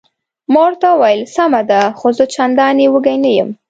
ما 0.51 0.59
ورته 0.65 0.87
وویل: 0.93 1.21
سمه 1.35 1.61
ده، 1.69 1.81
خو 1.97 2.07
زه 2.17 2.23
چندانې 2.35 2.85
وږی 2.93 3.17
نه 3.23 3.31
یم. 3.37 3.49